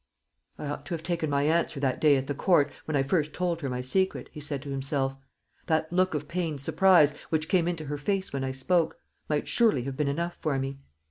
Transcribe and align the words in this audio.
"I 0.57 0.65
ought 0.65 0.87
to 0.87 0.95
have 0.95 1.03
taken 1.03 1.29
my 1.29 1.43
answer 1.43 1.79
that 1.79 2.01
day 2.01 2.17
at 2.17 2.25
the 2.25 2.33
Court, 2.33 2.71
when 2.85 2.97
I 2.97 3.03
first 3.03 3.33
told 3.33 3.61
her 3.61 3.69
my 3.69 3.81
secret," 3.81 4.29
he 4.31 4.41
said 4.41 4.63
to 4.63 4.71
himself. 4.71 5.15
"That 5.67 5.93
look 5.93 6.15
of 6.15 6.27
pained 6.27 6.61
surprise, 6.61 7.13
which 7.29 7.47
came 7.47 7.67
into 7.67 7.85
her 7.85 7.99
face 7.99 8.33
when 8.33 8.43
I 8.43 8.51
spoke, 8.51 8.97
might 9.29 9.47
surely 9.47 9.83
have 9.83 9.95
been 9.97 10.07
enough 10.07 10.37
for 10.41 10.57
me. 10.57 10.79